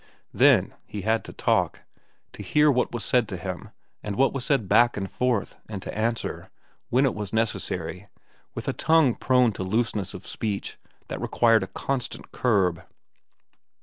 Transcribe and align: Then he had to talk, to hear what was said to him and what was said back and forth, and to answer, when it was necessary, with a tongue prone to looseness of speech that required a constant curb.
Then 0.33 0.73
he 0.87 1.01
had 1.01 1.23
to 1.25 1.31
talk, 1.31 1.81
to 2.33 2.41
hear 2.41 2.71
what 2.71 2.91
was 2.91 3.05
said 3.05 3.27
to 3.27 3.37
him 3.37 3.69
and 4.01 4.15
what 4.15 4.33
was 4.33 4.43
said 4.43 4.67
back 4.67 4.97
and 4.97 5.07
forth, 5.07 5.57
and 5.69 5.79
to 5.83 5.95
answer, 5.95 6.49
when 6.89 7.05
it 7.05 7.13
was 7.13 7.31
necessary, 7.31 8.07
with 8.55 8.67
a 8.67 8.73
tongue 8.73 9.13
prone 9.13 9.51
to 9.51 9.61
looseness 9.63 10.15
of 10.15 10.25
speech 10.25 10.79
that 11.09 11.21
required 11.21 11.61
a 11.61 11.67
constant 11.67 12.31
curb. 12.31 12.83